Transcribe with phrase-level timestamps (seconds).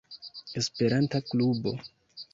[0.61, 1.77] Esperanta klubo.